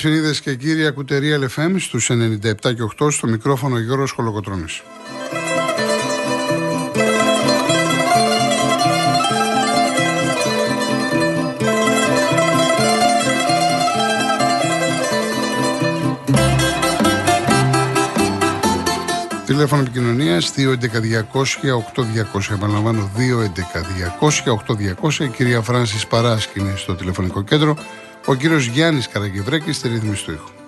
[0.00, 4.64] Κυρίε Δεσποινίδε και κύριοι, ακουτερία LFM στους 97 και 8 στο μικρόφωνο Γιώργος Χολοκοτρόνη.
[19.46, 22.52] Τηλέφωνο επικοινωνίας 211-200-8200.
[22.52, 23.10] Επαναλαμβάνω
[25.02, 25.24] 211-200-8200.
[25.24, 27.76] Η κυρία Φράνσης Παράσκηνη στο τηλεφωνικό κέντρο.
[28.28, 30.65] Ο κύριος Γιάννης Καραγευρέκης στη ρύθμιση του ήχου.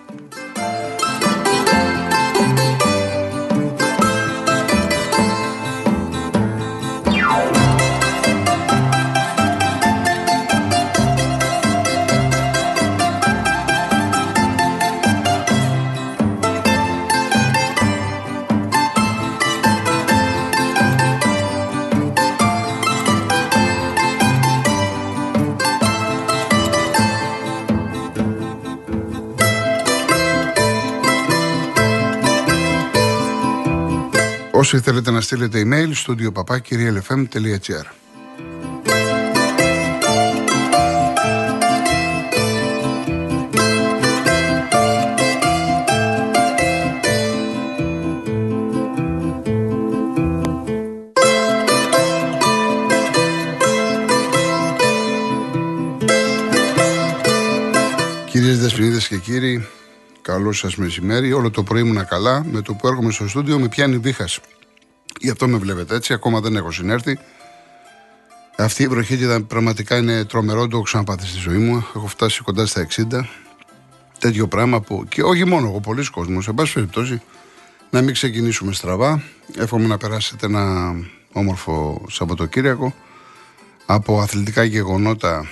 [34.58, 36.33] Όσοι θέλετε να στείλετε email στο studio
[58.30, 59.67] Κυρίες Δεσποινίδες και κύριοι,
[60.28, 61.33] Καλό σας μεσημέρι.
[61.33, 62.44] Όλο το πρωί ήμουν καλά.
[62.44, 64.40] Με το που έρχομαι στο στούντιο με πιάνει βήχας.
[65.20, 66.12] Γι' αυτό με βλέπετε έτσι.
[66.12, 67.18] Ακόμα δεν έχω συνέρθει.
[68.56, 70.61] Αυτή η βροχίτιδα πραγματικά είναι τρομερό.
[70.61, 71.86] Το έχω ξαναπάθει στη ζωή μου.
[71.96, 73.24] Έχω φτάσει κοντά στα 60.
[74.18, 75.05] Τέτοιο πράγμα που.
[75.08, 76.42] και όχι μόνο εγώ, πολλοί κόσμοι.
[76.42, 77.22] Σε πάση περιπτώσει,
[77.90, 79.22] να μην ξεκινήσουμε στραβά.
[79.56, 80.94] Εύχομαι να περάσετε ένα
[81.33, 82.94] όμορφο Σαββατοκύριακο.
[83.86, 85.46] Από αθλητικά γεγονότα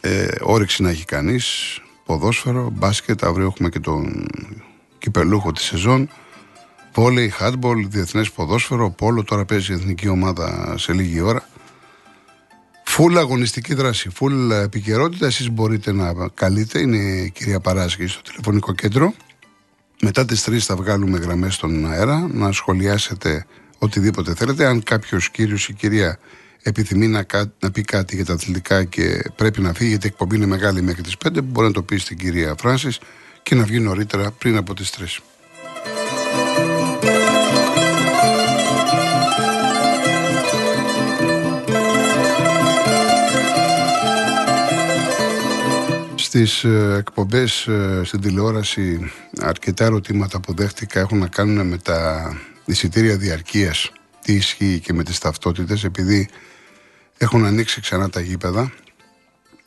[0.00, 4.26] ε, όρεξη να έχει κανείς ποδόσφαιρο, μπάσκετ, αύριο έχουμε και τον
[4.98, 6.08] κυπελούχο της σεζόν.
[6.94, 11.48] Βόλεϊ, χάτμπολ, διεθνές ποδόσφαιρο, πόλο, τώρα παίζει η εθνική ομάδα σε λίγη ώρα.
[12.84, 15.26] Φουλ αγωνιστική δράση, φουλ επικαιρότητα.
[15.26, 19.14] Εσείς μπορείτε να καλείτε, είναι η κυρία Παράσκη στο τηλεφωνικό κέντρο.
[20.02, 23.46] Μετά τις 3 θα βγάλουμε γραμμές στον αέρα να σχολιάσετε
[23.78, 24.66] οτιδήποτε θέλετε.
[24.66, 26.18] Αν κάποιος κύριος ή κυρία
[26.64, 27.26] επιθυμεί να,
[27.60, 30.82] να πει κάτι για τα αθλητικά και πρέπει να φύγει, γιατί η εκπομπή είναι μεγάλη
[30.82, 32.98] μέχρι τις 5, μπορεί να το πει στην κυρία Φράνσης
[33.42, 35.22] και να βγει νωρίτερα πριν από τις 3.
[46.14, 49.10] Στις ε, εκπομπές ε, στην τηλεόραση
[49.40, 52.30] αρκετά ερωτήματα που δέχτηκα έχουν να κάνουν με τα
[52.64, 53.92] εισιτήρια διαρκείας
[54.24, 56.28] τι ισχύει και με τις ταυτότητες επειδή
[57.18, 58.72] έχουν ανοίξει ξανά τα γήπεδα.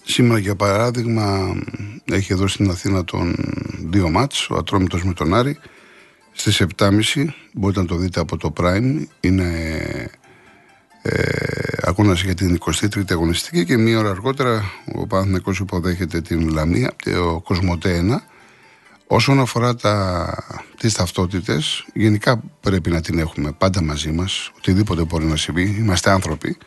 [0.03, 1.55] Σήμερα για παράδειγμα
[2.05, 3.35] έχει εδώ στην Αθήνα τον
[3.89, 5.57] δύο μάτς, ο Ατρόμητος με τον Άρη.
[6.31, 6.91] Στις 7.30
[7.53, 9.03] μπορείτε να το δείτε από το Prime.
[9.19, 9.51] Είναι
[11.01, 11.21] ε,
[11.81, 14.63] αγώνας για την 23η αγωνιστική και μία ώρα αργότερα
[14.95, 18.15] ο Παναθηναϊκός υποδέχεται την Λαμία, ο Κοσμοτέ 1.
[19.07, 20.33] Όσον αφορά τα,
[20.77, 26.09] τις ταυτότητες, γενικά πρέπει να την έχουμε πάντα μαζί μας, οτιδήποτε μπορεί να συμβεί, είμαστε
[26.09, 26.57] άνθρωποι.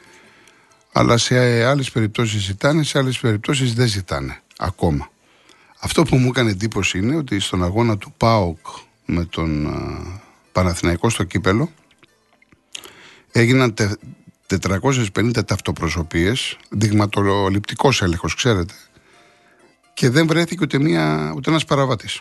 [0.93, 5.11] Αλλά σε άλλες περιπτώσεις ζητάνε, σε άλλες περιπτώσεις δεν ζητάνε ακόμα.
[5.81, 8.67] Αυτό που μου έκανε εντύπωση είναι ότι στον αγώνα του ΠΑΟΚ
[9.05, 9.69] με τον
[10.53, 11.71] Παναθηναϊκό στο κύπελο
[13.33, 13.75] έγιναν
[14.47, 18.75] 450 ταυτοπροσωπείες, δειγματοληπτικός έλεγχος, ξέρετε,
[19.95, 22.21] και δεν βρέθηκε ούτε, μία, ούτε ένας παραβάτης.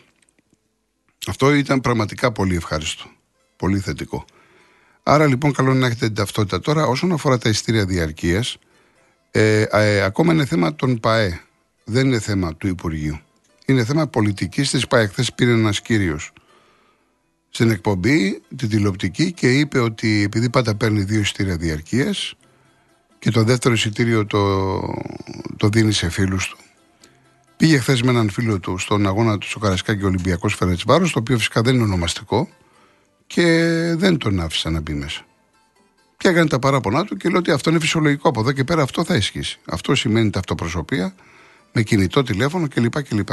[1.27, 3.05] Αυτό ήταν πραγματικά πολύ ευχάριστο,
[3.55, 4.25] πολύ θετικό.
[5.03, 6.59] Άρα λοιπόν καλό είναι να έχετε την ταυτότητα.
[6.59, 8.57] Τώρα όσον αφορά τα ειστήρια διαρκείας,
[9.31, 11.41] ε, ε, ακόμα είναι θέμα των ΠΑΕ.
[11.83, 13.19] Δεν είναι θέμα του Υπουργείου.
[13.65, 15.07] Είναι θέμα πολιτικής της ΠΑΕ.
[15.07, 16.31] Χθες πήρε ένας κύριος
[17.49, 22.33] στην εκπομπή, την τηλεοπτική και είπε ότι επειδή πάντα παίρνει δύο ειστήρια διαρκείας
[23.19, 24.79] και το δεύτερο εισιτήριο το,
[25.57, 26.57] το δίνει σε φίλους του.
[27.57, 31.37] Πήγε χθες με έναν φίλο του στον αγώνα του στο Καρασκάκι Ολυμπιακός Φερετσβάρο, το οποίο
[31.37, 32.49] φυσικά δεν είναι ονομαστικό
[33.33, 33.45] και
[33.97, 35.21] δεν τον άφησε να μπει μέσα.
[36.17, 38.29] Και έκανε τα παράπονά του και λέει ότι αυτό είναι φυσιολογικό.
[38.29, 39.59] Από εδώ και πέρα αυτό θα ισχύσει.
[39.65, 41.13] Αυτό σημαίνει ταυτοπροσωπεία
[41.73, 43.03] με κινητό τηλέφωνο κλπ.
[43.03, 43.29] κλπ.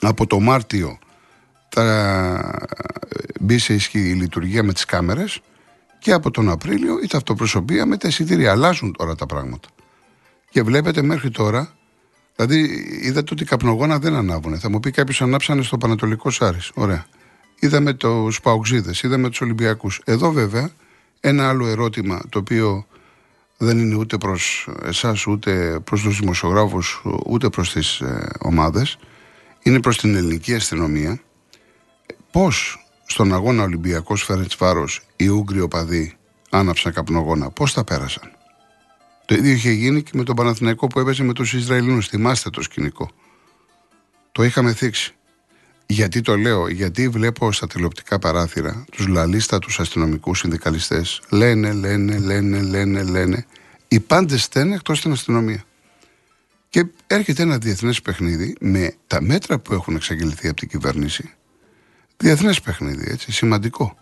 [0.00, 0.98] Από το Μάρτιο
[1.68, 2.58] θα
[3.40, 5.40] μπει σε ισχύ η λειτουργία με τις κάμερες
[5.98, 8.50] και από τον Απρίλιο η ταυτοπροσωπεία με τα εισιτήρια.
[8.50, 9.68] Αλλάζουν τώρα τα πράγματα.
[10.50, 11.74] Και βλέπετε μέχρι τώρα,
[12.36, 14.58] δηλαδή είδατε ότι οι καπνογόνα δεν ανάβουν.
[14.58, 16.70] Θα μου πει κάποιος ανάψανε στο Πανατολικό Σάρις.
[16.74, 17.06] Ωραία.
[17.60, 20.00] Είδαμε τους Παουξίδε, είδαμε τους Ολυμπιακούς.
[20.04, 20.70] Εδώ βέβαια
[21.20, 22.86] ένα άλλο ερώτημα το οποίο
[23.56, 28.98] δεν είναι ούτε προς εσάς, ούτε προς τους δημοσιογράφους, ούτε προς τις ε, ομάδες
[29.62, 31.20] είναι προς την ελληνική αστυνομία
[32.30, 36.16] πώς στον αγώνα Ολυμπιακός Φέρετς Βάρος οι Ούγγροι οπαδοί
[36.50, 38.30] άναψαν καπνογόνα, πώς τα πέρασαν;
[39.24, 42.08] Το ίδιο είχε γίνει και με τον Παναθηναϊκό που έπαιζε με τους Ισραηλινούς.
[42.08, 43.10] Θυμάστε το σκηνικό.
[44.32, 45.14] Το είχαμε θίξει.
[45.90, 52.60] Γιατί το λέω, γιατί βλέπω στα τηλεοπτικά παράθυρα τους λαλίστατους αστυνομικούς συνδικαλιστές λένε, λένε, λένε,
[52.60, 53.46] λένε, λένε.
[53.88, 55.64] Οι πάντες στένε εκτός την αστυνομία.
[56.68, 61.34] Και έρχεται ένα διεθνές παιχνίδι με τα μέτρα που έχουν εξαγγελθεί από την κυβέρνηση.
[62.16, 63.96] Διεθνές παιχνίδι, έτσι, σημαντικό.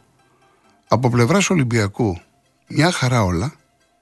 [0.88, 2.20] Από πλευράς Ολυμπιακού,
[2.68, 3.54] μια χαρά όλα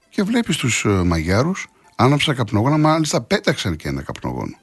[0.09, 4.57] και βλέπεις τους ε, μαγιάρους άναψαν καπνογόνα, μάλιστα πέταξαν και ένα καπνογόνο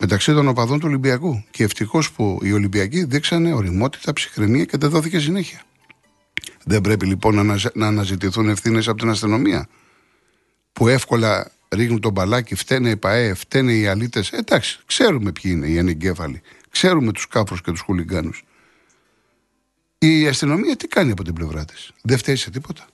[0.00, 1.44] μεταξύ των οπαδών του Ολυμπιακού.
[1.50, 5.62] Και ευτυχώς που οι Ολυμπιακοί δείξανε οριμότητα, ψυχραιμία και δεν δόθηκε συνέχεια.
[6.64, 9.68] Δεν πρέπει λοιπόν να αναζητηθούν ευθύνες από την αστυνομία
[10.72, 14.30] που εύκολα ρίχνουν τον μπαλάκι, φταίνε οι ΠαΕ, φταίνε οι αλήτες.
[14.30, 16.40] Ε, εντάξει, ξέρουμε ποιοι είναι οι ανεγκέφαλοι.
[16.70, 18.44] Ξέρουμε τους κάφρους και τους χουλιγκάνους.
[19.98, 22.86] Η αστυνομία τι κάνει από την πλευρά της; Δεν φταίει σε τίποτα.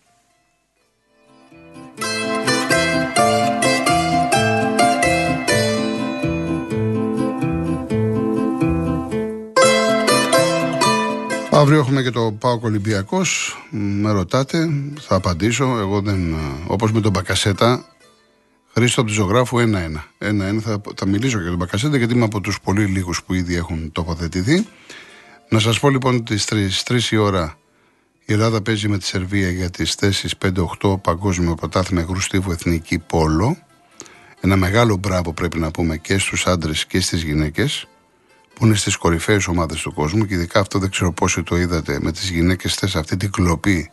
[11.67, 13.57] Αύριο έχουμε και το Πάο Ολυμπιακός.
[13.71, 14.69] Με ρωτάτε,
[15.01, 15.65] θα απαντήσω.
[15.79, 16.35] Εγώ δεν.
[16.67, 17.85] Όπως με τον Μπακασέτα,
[18.73, 20.05] Χρήστο από του ζωγράφου ένα-ένα.
[20.19, 23.55] Ένα-ένα θα, θα μιλήσω για τον Μπακασέτα γιατί είμαι από τους πολύ λίγους που ήδη
[23.55, 24.67] έχουν τοποθετηθεί.
[25.49, 27.59] Να σας πω λοιπόν ότι στι 3, η ώρα
[28.25, 30.35] η Ελλάδα παίζει με τη Σερβία για τις θέσεις
[30.81, 33.57] 5-8 Παγκόσμιο Πρωτάθλημα Εγρού Στίβου Εθνική Πόλο.
[34.41, 37.87] Ένα μεγάλο μπράβο πρέπει να πούμε και στους άντρες και στις γυναίκες
[38.57, 41.99] που είναι στις κορυφαίες ομάδες του κόσμου και ειδικά αυτό δεν ξέρω πόσοι το είδατε
[42.01, 43.91] με τις γυναίκες θες αυτή την κλοπή,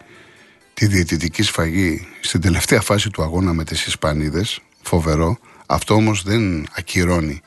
[0.73, 4.61] τη διαιτητική σφαγή στην τελευταία φάση του αγώνα με τις Ισπανίδες.
[4.81, 5.37] Φοβερό.
[5.65, 7.41] Αυτό όμως δεν ακυρώνει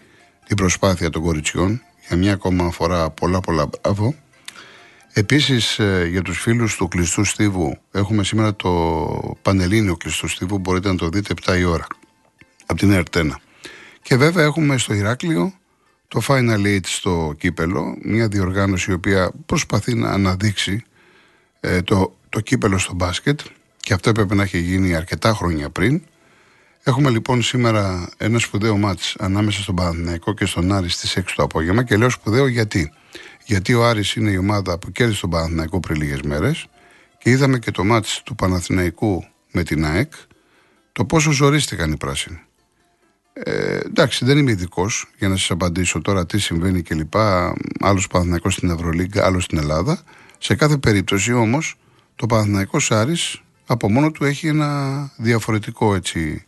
[0.46, 1.82] την προσπάθεια των κοριτσιών.
[2.08, 4.14] Για μια ακόμα φορά πολλά πολλά μπράβο.
[5.12, 10.58] Επίσης ε, για τους φίλους του κλειστού στίβου έχουμε σήμερα το Πανελλήνιο κλειστού στίβου.
[10.58, 11.86] Μπορείτε να το δείτε 7 η ώρα
[12.66, 13.40] από την ΕΡΤΕΝΑ.
[14.02, 15.52] Και βέβαια έχουμε στο Ηράκλειο
[16.08, 20.85] το Final Eight στο κύπελο, μια διοργάνωση η οποία προσπαθεί να αναδείξει
[21.61, 23.41] ε, το, το κύπελο στο μπάσκετ
[23.76, 26.03] και αυτό έπρεπε να έχει γίνει αρκετά χρόνια πριν.
[26.82, 31.43] Έχουμε λοιπόν σήμερα ένα σπουδαίο μάτς ανάμεσα στον Παναθηναϊκό και στον Άρης στις 6 το
[31.43, 32.93] απόγευμα και λέω σπουδαίο γιατί.
[33.44, 36.67] Γιατί ο Άρης είναι η ομάδα που κέρδισε τον Παναθηναϊκό πριν λίγες μέρες
[37.19, 40.13] και είδαμε και το μάτς του Παναθηναϊκού με την ΑΕΚ
[40.93, 42.45] το πόσο ζορίστηκαν οι πράσινοι.
[43.43, 47.16] Ε, εντάξει, δεν είμαι ειδικός για να σας απαντήσω τώρα τι συμβαίνει κλπ.
[47.81, 50.02] Άλλος Παναθηναϊκός στην Ευρωλίγκα, άλλος στην Ελλάδα.
[50.38, 51.78] Σε κάθε περίπτωση όμως,
[52.16, 53.16] το Παναθηναϊκός Άρη
[53.66, 56.44] από μόνο του έχει ένα διαφορετικό έτσι.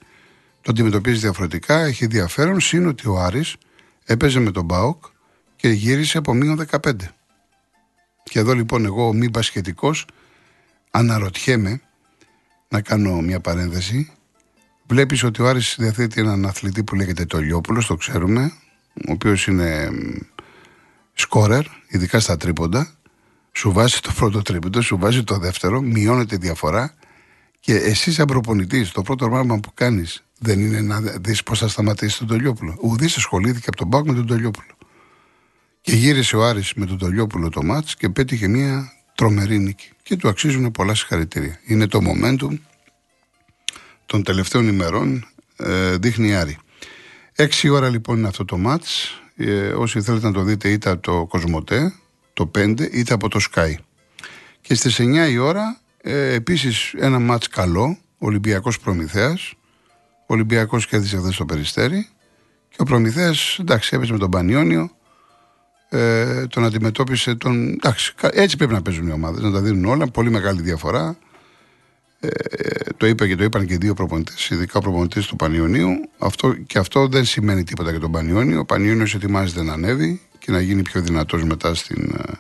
[0.61, 2.61] Το αντιμετωπίζει διαφορετικά, έχει ενδιαφέρον.
[2.61, 3.57] Συν ότι ο Άρης
[4.05, 5.05] έπαιζε με τον Μπάουκ
[5.57, 6.93] και γύρισε από μείον 15.
[8.23, 9.95] Και εδώ λοιπόν εγώ, μη πασχετικό,
[10.91, 11.81] αναρωτιέμαι
[12.69, 14.13] να κάνω μια παρένθεση
[14.91, 18.53] Βλέπεις ότι ο Άρης διαθέτει έναν αθλητή που λέγεται Τολιόπουλος, το ξέρουμε,
[19.09, 19.91] ο οποίος είναι
[21.13, 22.91] σκόρερ, ειδικά στα τρίποντα.
[23.53, 26.95] Σου βάζει το πρώτο τρίποντο, σου βάζει το δεύτερο, μειώνεται η διαφορά
[27.61, 31.69] και εσύ, σαν προπονητής, το πρώτο πράγμα που κάνεις δεν είναι να δεις πώς θα
[31.69, 32.79] σταματήσει τον Τολιόπουλο.
[32.81, 34.77] Ουδής ασχολήθηκε από τον Πάουκ με τον Τολιόπουλο.
[35.81, 39.91] Και γύρισε ο Άρης με τον Τολιόπουλο το μάτς και πέτυχε μια τρομερή νίκη.
[40.03, 41.61] Και του αξίζουν πολλά συγχαρητήρια.
[41.67, 42.59] Είναι το momentum
[44.09, 46.59] των τελευταίων ημερών ε, δείχνει Άρη.
[47.35, 49.21] Έξι ώρα λοιπόν είναι αυτό το μάτς.
[49.37, 51.95] Ε, όσοι θέλετε να το δείτε είτε από το Κοσμοτέ,
[52.33, 53.75] το 5, είτε από το Sky.
[54.61, 59.53] Και στις 9 η ώρα ε, επίσης ένα μάτς καλό, Ολυμπιακός Προμηθέας.
[60.21, 62.09] Ο Ολυμπιακός κέρδισε χθες στο Περιστέρι.
[62.69, 64.91] Και ο Προμηθέας, εντάξει, έπαιζε με τον Πανιόνιο.
[65.89, 67.69] Ε, τον αντιμετώπισε τον.
[67.69, 70.07] Εντάξει, έτσι πρέπει να παίζουν οι ομάδες, να τα δίνουν όλα.
[70.07, 71.19] Πολύ μεγάλη διαφορά.
[72.21, 72.29] Ε,
[72.97, 75.89] το είπε και το είπαν και δύο προπονητές, ειδικά προπονητέ του Πανιωνίου.
[76.19, 78.61] Αυτό, και αυτό δεν σημαίνει τίποτα για τον Πανιόνιο.
[78.61, 82.33] Ο Πανιόνιος ετοιμάζεται να ανέβει και να γίνει πιο δυνατός μετά στην uh,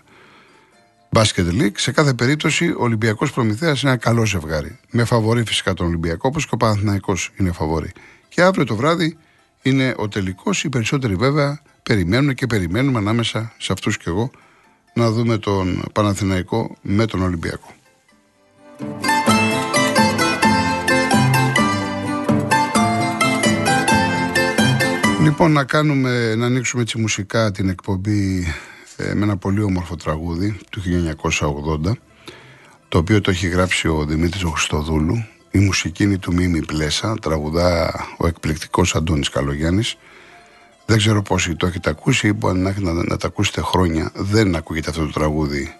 [1.18, 1.76] Basket League.
[1.76, 4.78] Σε κάθε περίπτωση, ο Ολυμπιακός Προμηθέας είναι ένα καλό ζευγάρι.
[4.90, 7.92] Με φαβορή φυσικά τον Ολυμπιακό, όπως και ο Παναθυναϊκό είναι φαβορή.
[8.28, 9.16] Και αύριο το βράδυ
[9.62, 10.64] είναι ο τελικός.
[10.64, 14.30] Οι περισσότεροι βέβαια περιμένουν και περιμένουμε ανάμεσα σε αυτούς και εγώ
[14.94, 17.74] να δούμε τον Παναθηναϊκό με τον Ολυμπιακό.
[25.40, 28.46] Λοιπόν, να κάνουμε, να ανοίξουμε έτσι μουσικά την εκπομπή
[28.96, 30.82] ε, με ένα πολύ όμορφο τραγούδι του
[31.86, 31.92] 1980
[32.88, 37.94] το οποίο το έχει γράψει ο Δημήτρης Χριστοδούλου η μουσική είναι του Μίμη Πλέσα τραγουδά
[38.18, 39.96] ο εκπληκτικός Αντώνης Καλογιάννης
[40.86, 44.12] Δεν ξέρω πόσοι το έχετε ακούσει ή μπορεί να, να, να τα ακούσετε χρόνια.
[44.14, 45.74] Δεν ακούγεται αυτό το τραγούδι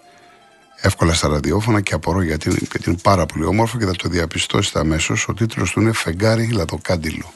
[0.81, 4.79] εύκολα στα ραδιόφωνα και απορώ γιατί, γιατί είναι πάρα πολύ όμορφο και θα το διαπιστώσετε
[4.79, 5.27] αμέσως.
[5.27, 7.33] Ο τίτλος του είναι Φεγγάρι Λαδοκάντιλο.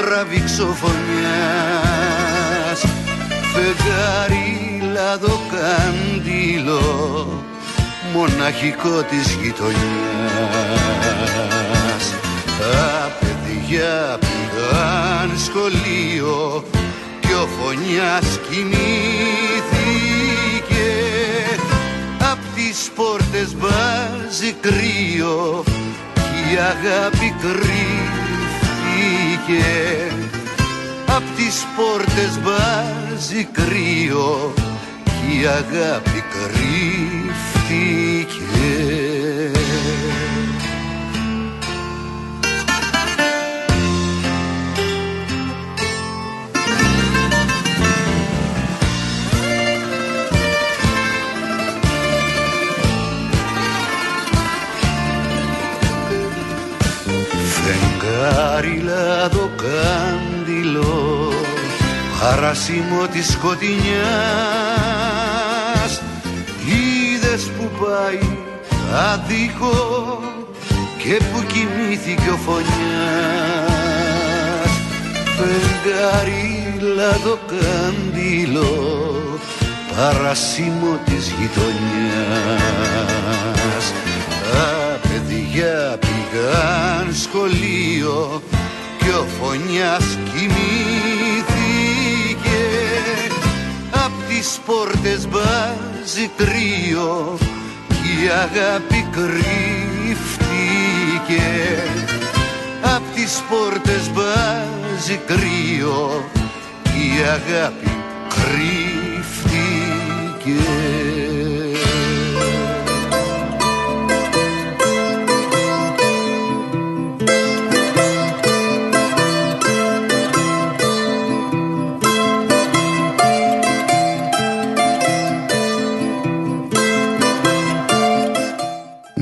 [0.00, 2.00] Τραβήξω φωνιάς
[3.52, 6.80] Φεγγάρι λαδοκάντιλο
[8.12, 9.80] μοναχικό της γειτονιάς.
[12.58, 16.64] Τα παιδιά πήγαν σχολείο
[17.20, 18.78] και ο φωνιάς κοιμήθηκε.
[22.54, 25.64] Τις πόρτες βάζει κρύο
[26.52, 27.34] η αγάπη
[29.00, 30.12] κρύφτηκε
[31.06, 34.54] Απ' τις πόρτες βάζει κρύο
[35.32, 37.09] η αγάπη κρύφτηκε
[59.30, 61.32] το κάντιλο
[62.20, 63.80] χαράσιμο της σκοτεινιάς.
[66.66, 68.20] Είδες που πάει
[69.12, 70.20] αδίκο
[70.98, 72.70] και που κοιμήθηκε ο φωνιάς.
[75.36, 76.74] Φεγγάρι
[77.24, 78.72] το κάντιλο
[79.96, 81.84] παρασίμω της γειτονιάς.
[84.52, 84.79] τα
[85.30, 88.42] παιδιά πήγαν σχολείο
[88.98, 90.62] και ο φωνιάς κοιμήθηκε.
[93.90, 97.38] Απ' τις πόρτες βάζει κρύο
[97.90, 100.28] η αγάπη κρύφτηκε.
[102.82, 106.24] Απ' τις πόρτες βάζει κρύο
[106.84, 107.90] η αγάπη
[108.28, 108.70] κρύφτηκε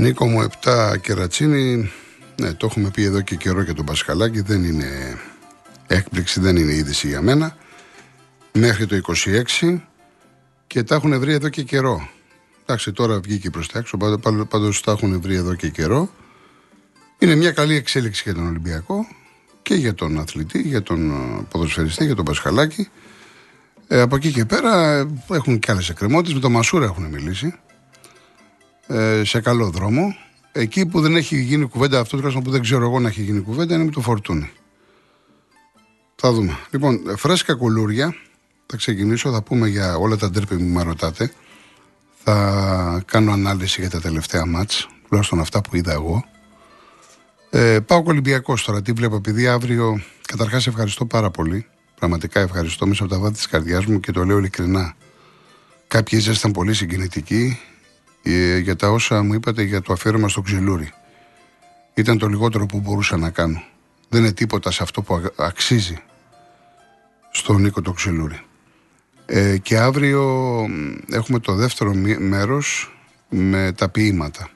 [0.08, 1.90] Νίκο μου 7 κερατσίνη.
[2.40, 4.40] Ναι το έχουμε πει εδώ και καιρό για τον Πασχαλάκη.
[4.40, 5.18] Δεν είναι
[5.86, 7.56] έκπληξη Δεν είναι είδηση για μένα.
[8.52, 9.00] Μέχρι το
[9.64, 9.78] 26
[10.66, 12.08] Και τα έχουν βρει εδώ και καιρό.
[12.64, 13.96] Εντάξει τώρα βγήκε προς τα έξω
[14.48, 16.10] Πάντως τα έχουν βρει εδώ και καιρό.
[17.18, 19.06] Είναι μια καλή εξέλιξη για τον Ολυμπιακό
[19.62, 22.88] Και για τον αθλητή Για τον ε, ποδοσφαιριστή Για τον Πασχαλάκη.
[23.88, 26.34] Ε, από εκεί και πέρα ε, έχουν και άλλες εκκρεμότητες.
[26.34, 27.46] Με τον Μασούρα έχουν μιλήσει.
[27.46, 27.77] ε,
[29.22, 30.16] σε καλό δρόμο.
[30.52, 33.40] Εκεί που δεν έχει γίνει κουβέντα, αυτό τουλάχιστον που δεν ξέρω εγώ να έχει γίνει
[33.40, 34.50] κουβέντα, είναι με το φορτούνι.
[36.16, 36.58] Θα δούμε.
[36.70, 38.14] Λοιπόν, φρέσκα κουλούρια.
[38.66, 41.32] Θα ξεκινήσω, θα πούμε για όλα τα ντέρπι που με ρωτάτε.
[42.24, 46.24] Θα κάνω ανάλυση για τα τελευταία μάτς, τουλάχιστον αυτά που είδα εγώ.
[47.50, 48.82] Ε, πάω Ολυμπιακός τώρα.
[48.82, 50.00] Τι βλέπω, επειδή αύριο.
[50.26, 51.66] Καταρχάς, ευχαριστώ πάρα πολύ.
[51.94, 54.94] Πραγματικά ευχαριστώ μέσα από τα βάθη της καρδιάς μου και το λέω ειλικρινά.
[55.88, 57.58] Κάποιοι ήσασταν πολύ συγκινητικοί.
[58.30, 60.92] Ε, για τα όσα μου είπατε για το αφαίρεμα στο ξυλούρι.
[61.94, 63.62] Ήταν το λιγότερο που μπορούσα να κάνω.
[64.08, 66.02] Δεν είναι τίποτα σε αυτό που αξίζει
[67.30, 68.40] στον Νίκο το ξυλούρι.
[69.26, 70.64] Ε, και αύριο
[71.10, 72.96] έχουμε το δεύτερο μέρος
[73.28, 74.48] με τα ποίηματα.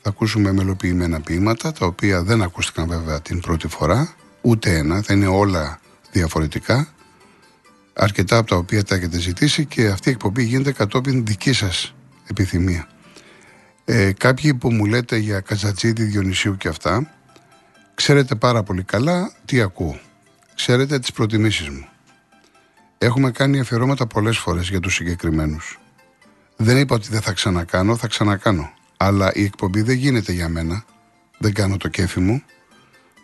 [0.00, 5.14] Θα ακούσουμε μελοποιημένα ποίηματα, τα οποία δεν ακούστηκαν βέβαια την πρώτη φορά, ούτε ένα, θα
[5.14, 5.80] είναι όλα
[6.12, 6.88] διαφορετικά,
[7.92, 11.92] αρκετά από τα οποία τα έχετε ζητήσει και αυτή η εκπομπή γίνεται κατόπιν δική σας
[12.28, 12.88] επιθυμία.
[13.84, 17.10] Ε, κάποιοι που μου λέτε για Καζατζίδη, Διονυσίου και αυτά,
[17.94, 20.00] ξέρετε πάρα πολύ καλά τι ακούω.
[20.54, 21.88] Ξέρετε τις προτιμήσεις μου.
[22.98, 25.78] Έχουμε κάνει αφιερώματα πολλές φορές για τους συγκεκριμένους.
[26.56, 28.72] Δεν είπα ότι δεν θα ξανακάνω, θα ξανακάνω.
[28.96, 30.84] Αλλά η εκπομπή δεν γίνεται για μένα.
[31.38, 32.42] Δεν κάνω το κέφι μου.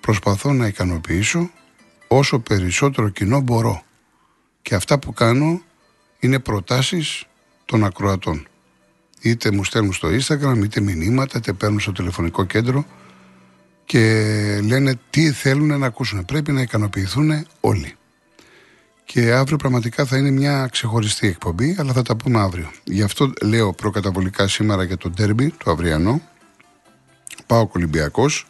[0.00, 1.50] Προσπαθώ να ικανοποιήσω
[2.08, 3.82] όσο περισσότερο κοινό μπορώ.
[4.62, 5.62] Και αυτά που κάνω
[6.18, 7.24] είναι προτάσεις
[7.64, 8.46] των ακροατών
[9.24, 12.84] είτε μου στέλνουν στο Instagram, είτε μηνύματα, είτε παίρνουν στο τηλεφωνικό κέντρο
[13.84, 14.00] και
[14.62, 16.24] λένε τι θέλουν να ακούσουν.
[16.24, 17.94] Πρέπει να ικανοποιηθούν όλοι.
[19.04, 22.70] Και αύριο πραγματικά θα είναι μια ξεχωριστή εκπομπή, αλλά θα τα πούμε αύριο.
[22.84, 26.20] Γι' αυτό λέω προκαταβολικά σήμερα για το ντέρμπι, το αυριανό.
[27.46, 28.46] Πάω Ολυμπιακός.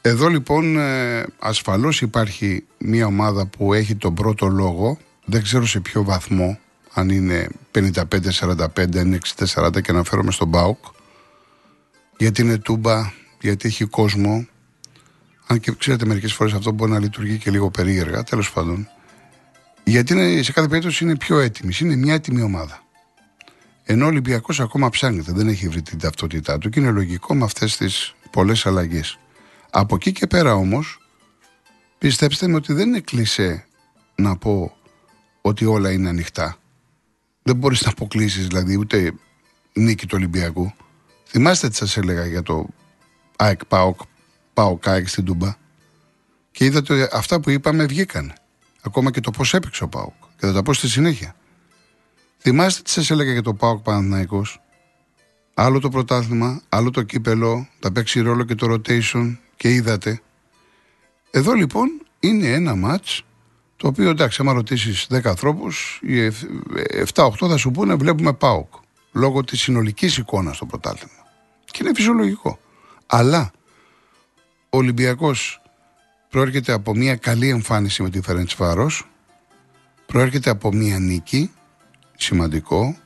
[0.00, 5.80] Εδώ λοιπόν ε, ασφαλώς υπάρχει μια ομάδα που έχει τον πρώτο λόγο, δεν ξέρω σε
[5.80, 6.58] ποιο βαθμό,
[6.92, 10.84] αν είναι 55-45, αν είναι 60-40 και αναφέρομαι στον ΠΑΟΚ,
[12.18, 14.46] γιατί είναι τούμπα, γιατί έχει κόσμο,
[15.46, 18.88] αν και ξέρετε μερικές φορές αυτό μπορεί να λειτουργεί και λίγο περίεργα, τέλος πάντων.
[19.84, 22.82] Γιατί είναι, σε κάθε περίπτωση είναι πιο έτοιμης, είναι μια έτοιμη ομάδα.
[23.84, 27.44] Ενώ ο Ολυμπιακός ακόμα ψάχνεται, δεν έχει βρει την ταυτότητά του και είναι λογικό με
[27.44, 29.18] αυτές τις πολλές αλλαγές.
[29.70, 30.98] Από εκεί και πέρα όμως,
[31.98, 33.66] πιστέψτε με ότι δεν είναι κλεισέ
[34.14, 34.76] να πω
[35.40, 36.59] ότι όλα είναι ανοιχτά.
[37.42, 39.12] Δεν μπορείς να αποκλείσεις δηλαδή ούτε
[39.72, 40.72] νίκη του Ολυμπιακού.
[41.24, 42.68] Θυμάστε τι σας έλεγα για το
[43.36, 44.00] ΑΕΚ ΠΑΟΚ,
[44.54, 45.54] ΠΑΟΚ ΑΕΚ στην Τούμπα.
[46.50, 48.32] Και είδατε ότι αυτά που είπαμε βγήκαν.
[48.82, 50.14] Ακόμα και το πώς έπαιξε ο ΠΑΟΚ.
[50.36, 51.34] Και θα τα πω στη συνέχεια.
[52.38, 54.60] Θυμάστε τι σας έλεγα για το ΠΑΟΚ Παναθηναϊκός.
[55.54, 60.20] Άλλο το πρωτάθλημα, άλλο το κύπελο, θα παίξει ρόλο και το rotation και είδατε.
[61.30, 61.88] Εδώ λοιπόν
[62.20, 63.22] είναι ένα μάτς
[63.80, 66.32] το οποίο εντάξει, άμα ρωτήσεις 10 ανθρώπους, οι
[67.14, 68.72] 7-8 θα σου πούνε βλέπουμε ΠΑΟΚ.
[69.12, 71.26] Λόγω της συνολικής εικόνας στο πρωτάθλημα.
[71.64, 72.58] Και είναι φυσιολογικό.
[73.06, 73.50] Αλλά
[74.70, 75.62] ο Ολυμπιακός
[76.28, 79.06] προέρχεται από μια καλή εμφάνιση με τη Φερέντς Φάρος.
[80.06, 81.50] Προέρχεται από μια νίκη.
[82.16, 82.96] Σημαντικό.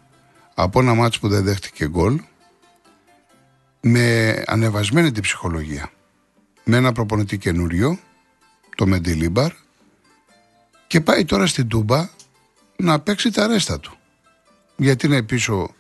[0.54, 2.20] Από ένα μάτσο που δεν δέχτηκε γκολ.
[3.80, 5.90] Με ανεβασμένη την ψυχολογία
[6.64, 7.98] με ένα προπονητή καινούριο,
[8.76, 9.52] το Μεντιλίμπαρ,
[10.86, 12.08] και πάει τώρα στην Τούμπα
[12.76, 13.96] να παίξει τα ρέστα του.
[14.76, 15.74] Γιατί είναι πίσω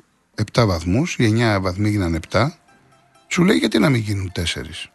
[0.52, 2.46] 7 βαθμούς, οι 9 βαθμοί γίνανε 7,
[3.28, 4.90] σου λέει γιατί να μην γίνουν 4.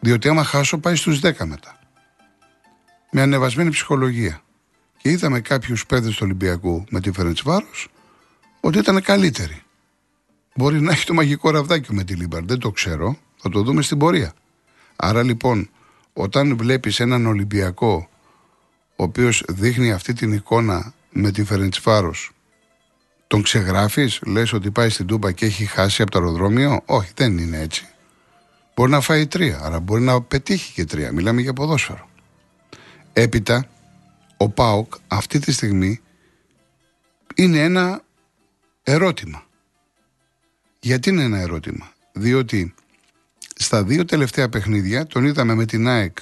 [0.00, 1.78] Διότι άμα χάσω πάει στους 10 μετά.
[3.10, 4.40] Με ανεβασμένη ψυχολογία.
[4.96, 7.88] Και είδαμε κάποιους παίκτες του Ολυμπιακού με τη Φερεντσβάρος
[8.60, 9.62] ότι ήταν καλύτεροι.
[10.54, 14.32] Μπορεί να έχει το μαγικό ραβδάκι Μεντιλίμπαρ, δεν το ξέρω, θα το δούμε στην πορεία.
[14.96, 15.70] Άρα λοιπόν,
[16.12, 18.08] όταν βλέπεις έναν Ολυμπιακό
[19.00, 22.32] ο οποίος δείχνει αυτή την εικόνα με τη Φερεντσβάρος
[23.28, 27.38] τον ξεγράφεις, λες ότι πάει στην Τούμπα και έχει χάσει από το αεροδρόμιο; Όχι, δεν
[27.38, 27.86] είναι έτσι.
[28.74, 31.12] Μπορεί να φάει τρία, άρα μπορεί να πετύχει και τρία.
[31.12, 32.08] Μιλάμε για ποδόσφαιρο.
[33.12, 33.68] Έπειτα,
[34.36, 36.00] ο ΠΑΟΚ αυτή τη στιγμή
[37.34, 38.02] είναι ένα
[38.82, 39.46] ερώτημα.
[40.80, 42.74] Γιατί είναι ένα ερώτημα; Διότι
[43.54, 46.18] στα δύο τελευταία παιχνίδια τον είδαμε με την ΑΕΚ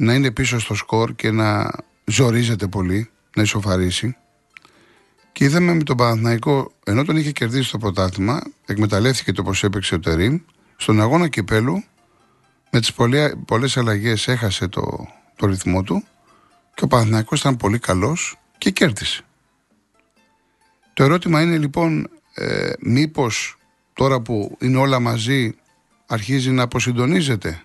[0.00, 1.70] να είναι πίσω στο σκορ και να
[2.04, 4.16] ζορίζεται πολύ, να ισοφαρίσει.
[5.32, 9.94] Και είδαμε με τον Παναθηναϊκό, ενώ τον είχε κερδίσει το πρωτάθλημα, εκμεταλλεύτηκε το πώς έπαιξε
[9.94, 10.38] ο Τερήμ,
[10.76, 11.84] στον αγώνα κυπέλου,
[12.70, 12.92] με τις
[13.46, 16.04] πολλέ αλλαγές έχασε το, το ρυθμό του
[16.74, 19.22] και ο Παναθηναϊκός ήταν πολύ καλός και κέρδισε.
[20.92, 23.56] Το ερώτημα είναι λοιπόν, ε, μήπως
[23.92, 25.54] τώρα που είναι όλα μαζί
[26.06, 27.62] αρχίζει να αποσυντονίζεται.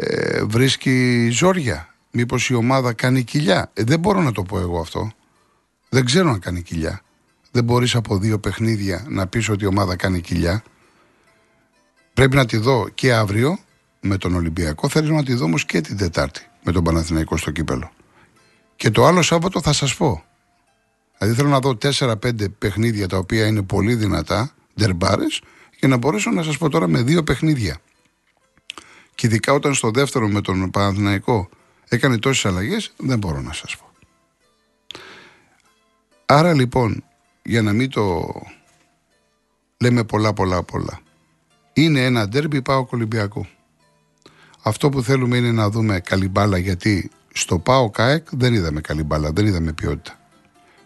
[0.00, 1.94] Ε, βρίσκει ζόρια.
[2.10, 3.70] Μήπως η ομάδα κάνει κοιλιά.
[3.74, 5.12] Ε, δεν μπορώ να το πω εγώ αυτό.
[5.88, 7.00] Δεν ξέρω να κάνει κοιλιά.
[7.50, 10.62] Δεν μπορείς από δύο παιχνίδια να πεις ότι η ομάδα κάνει κοιλιά.
[12.14, 13.58] Πρέπει να τη δω και αύριο
[14.00, 14.88] με τον Ολυμπιακό.
[14.88, 17.90] Θέλω να τη δω όμως και την Τετάρτη με τον Παναθηναϊκό στο κύπελο.
[18.76, 20.24] Και το άλλο Σάββατο θα σας πω.
[21.18, 25.42] Δηλαδή θέλω να δω 4-5 παιχνίδια τα οποία είναι πολύ δυνατά, ντερμπάρες,
[25.78, 27.80] για να μπορέσω να σας πω τώρα με δύο παιχνίδια.
[29.18, 31.48] Και ειδικά όταν στο δεύτερο με τον Παναθηναϊκό
[31.88, 33.90] έκανε τόσες αλλαγές, δεν μπορώ να σας πω.
[36.26, 37.04] Άρα λοιπόν,
[37.42, 38.32] για να μην το
[39.78, 41.00] λέμε πολλά πολλά πολλά,
[41.72, 43.46] είναι ένα ντέρμπι πάω Ολυμπιακού.
[44.62, 49.02] Αυτό που θέλουμε είναι να δούμε καλή μπάλα γιατί στο ΠΑΟ ΚΑΕΚ δεν είδαμε καλή
[49.02, 50.18] μπάλα, δεν είδαμε ποιότητα.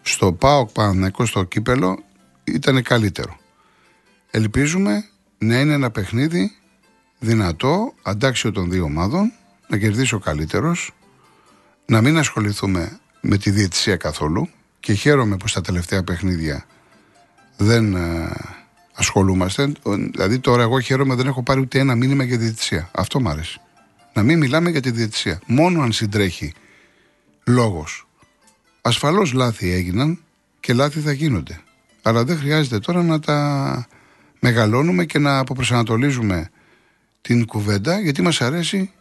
[0.01, 2.03] Στο ΠΑΟ Παναθηναϊκό στο κύπελο
[2.43, 3.37] ήταν καλύτερο.
[4.31, 5.05] Ελπίζουμε
[5.37, 6.57] να είναι ένα παιχνίδι
[7.23, 9.31] δυνατό, αντάξιο των δύο ομάδων,
[9.67, 10.91] να κερδίσει ο καλύτερος,
[11.85, 16.65] να μην ασχοληθούμε με τη διαιτησία καθόλου και χαίρομαι που στα τελευταία παιχνίδια
[17.57, 18.31] δεν ε,
[18.93, 19.71] ασχολούμαστε.
[20.11, 22.89] Δηλαδή τώρα εγώ χαίρομαι δεν έχω πάρει ούτε ένα μήνυμα για διαιτησία.
[22.91, 23.61] Αυτό μου άρεσε.
[24.13, 25.41] Να μην μιλάμε για τη διαιτησία.
[25.45, 26.53] Μόνο αν συντρέχει
[27.43, 28.07] λόγος.
[28.81, 30.19] Ασφαλώς λάθη έγιναν
[30.59, 31.59] και λάθη θα γίνονται.
[32.01, 33.87] Αλλά δεν χρειάζεται τώρα να τα
[34.39, 36.49] μεγαλώνουμε και να αποπροσανατολίζουμε
[37.23, 38.91] την κουβέντα γιατί μας αρέσει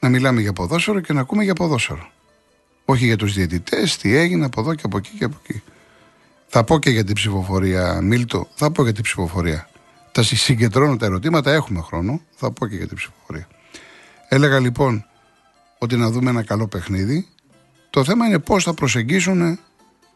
[0.00, 2.10] να μιλάμε για ποδόσφαιρο και να ακούμε για ποδόσφαιρο.
[2.84, 5.62] Όχι για τους διαιτητές, τι έγινε από εδώ και από εκεί και από εκεί.
[6.46, 9.68] Θα πω και για την ψηφοφορία, Μίλτο, θα πω για την ψηφοφορία.
[10.12, 12.20] τα συγκεντρώνω τα ερωτήματα, έχουμε χρόνο.
[12.34, 13.48] Θα πω και για την ψηφοφορία.
[14.28, 15.04] Έλεγα λοιπόν
[15.78, 17.26] ότι να δούμε ένα καλό παιχνίδι.
[17.90, 19.58] Το θέμα είναι πώς θα προσεγγίσουν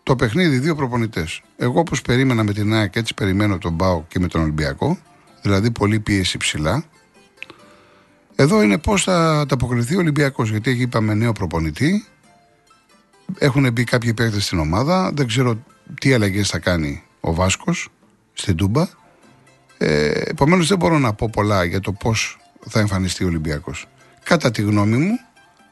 [0.02, 1.42] το παιχνίδι δύο προπονητές.
[1.56, 4.98] Εγώ όπως περίμενα με την ΑΕΚ, έτσι περιμένω τον Μπάο και με τον Ολυμπιακό.
[5.42, 6.84] Δηλαδή πολύ πίεση ψηλά.
[8.36, 10.50] Εδώ είναι πώς θα ανταποκριθεί ο Ολυμπιακός.
[10.50, 12.06] Γιατί έχει είπαμε νέο προπονητή.
[13.38, 15.10] Έχουν μπει κάποιοι παίκτες στην ομάδα.
[15.14, 15.58] Δεν ξέρω
[16.00, 17.88] τι αλλαγές θα κάνει ο Βάσκος
[18.32, 18.88] στην Τούμπα.
[19.78, 23.86] Ε, Επομένως δεν μπορώ να πω πολλά για το πώς θα εμφανιστεί ο Ολυμπιακός.
[24.22, 25.18] Κατά τη γνώμη μου,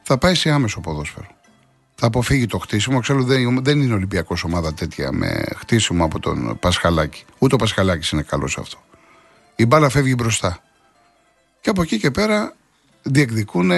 [0.03, 1.27] θα πάει σε άμεσο ποδόσφαιρο.
[1.95, 2.99] Θα αποφύγει το χτίσιμο.
[2.99, 7.23] Ξέρω δεν, δεν είναι Ολυμπιακός ομάδα τέτοια με χτίσιμο από τον Πασχαλάκη.
[7.37, 8.77] Ούτε ο Πασχαλάκης είναι καλός σε αυτό.
[9.55, 10.59] Η μπάλα φεύγει μπροστά.
[11.65, 12.55] Και από εκεί και πέρα
[13.01, 13.71] διεκδικούν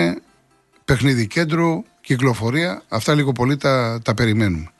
[0.85, 2.83] παιχνίδι κέντρου, κυκλοφορία.
[2.87, 4.71] Αυτά λίγο πολύ τα, τα περιμένουμε.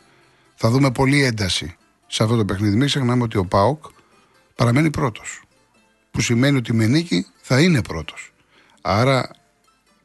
[0.55, 1.75] Θα δούμε πολύ ένταση
[2.07, 2.75] σε αυτό το παιχνίδι.
[2.75, 3.85] Μην ξεχνάμε ότι ο Πάοκ
[4.55, 5.41] παραμένει πρώτος.
[6.11, 8.33] Που σημαίνει ότι με νίκη θα είναι πρώτος.
[8.81, 9.29] Άρα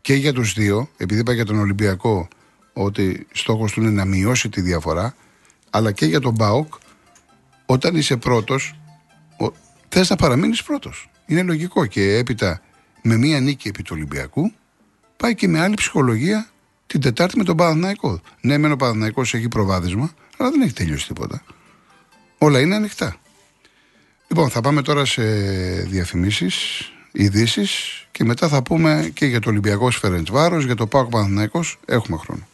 [0.01, 2.29] και για τους δύο, επειδή είπα για τον Ολυμπιακό
[2.73, 5.15] ότι στόχος του είναι να μειώσει τη διαφορά,
[5.71, 6.75] αλλά και για τον Πάοκ,
[7.67, 8.81] όταν είσαι πρώτος,
[9.89, 11.11] θες να παραμείνεις πρώτος.
[11.27, 12.63] Είναι λογικό και έπειτα
[13.03, 14.53] με μία νίκη επί του Ολυμπιακού
[15.17, 16.47] πάει και με άλλη ψυχολογία
[16.87, 18.21] την Τετάρτη με τον Παναθηναϊκό.
[18.41, 21.43] Ναι, μεν ο Παναθηναϊκός έχει προβάδισμα, αλλά δεν έχει τελειώσει τίποτα.
[22.39, 23.17] Όλα είναι ανοιχτά.
[24.29, 25.23] Λοιπόν, θα πάμε τώρα σε
[25.83, 31.79] διαφημίσεις, ειδήσεις και μετά θα πούμε και για το Ολυμπιακός Σφερεντσβάρο, για το Πάοκ Παναθηναϊκός.
[31.85, 32.47] Έχουμε χρόνο.